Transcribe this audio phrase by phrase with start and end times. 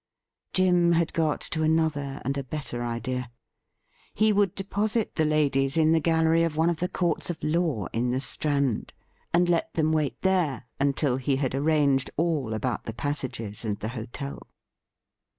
[0.51, 3.29] Jim had got to another and a better idea.
[4.15, 7.85] He would deposit the ladies in the gallery of one of the courts of law
[7.93, 8.93] in the Strand,
[9.31, 13.89] and let them wait there until he had arranged all about the passages and the
[13.89, 14.47] hotel.